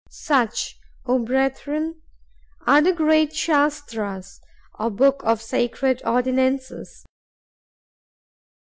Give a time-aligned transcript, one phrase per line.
[0.09, 2.01] Such, O brethren,
[2.65, 4.41] are the Great Shastras,
[4.79, 7.05] or books of sacred ordinances.